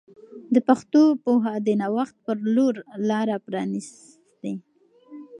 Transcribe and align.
د 0.53 0.55
پښتو 0.67 1.01
پوهه 1.23 1.53
د 1.67 1.69
نوښت 1.81 2.15
په 2.25 2.31
لور 2.55 2.75
لاره 3.09 3.35
پرانیسي. 3.45 4.03